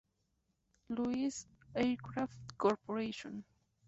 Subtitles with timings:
[0.89, 1.45] Louis
[1.75, 2.79] Aircraft Corp.